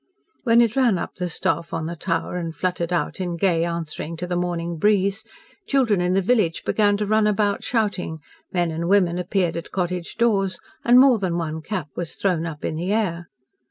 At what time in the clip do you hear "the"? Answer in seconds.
1.13-1.29, 1.85-1.95, 4.25-4.35, 6.15-6.23, 12.77-12.91